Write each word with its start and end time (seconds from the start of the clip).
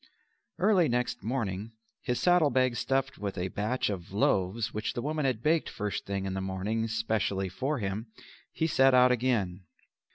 Early 0.57 0.89
next 0.89 1.21
morning, 1.23 1.73
his 2.01 2.19
saddle 2.19 2.49
bag 2.49 2.75
stuffed 2.75 3.19
with 3.19 3.37
a 3.37 3.49
batch 3.49 3.87
of 3.87 4.11
loaves 4.11 4.73
which 4.73 4.93
the 4.93 5.01
woman 5.03 5.25
had 5.25 5.43
baked 5.43 5.69
first 5.69 6.07
thing 6.07 6.25
in 6.25 6.33
the 6.33 6.41
morning 6.41 6.87
specially 6.87 7.49
for 7.49 7.77
him, 7.77 8.07
he 8.51 8.65
set 8.65 8.95
out 8.95 9.11
again. 9.11 9.61